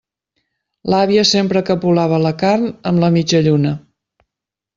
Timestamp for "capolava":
1.67-2.19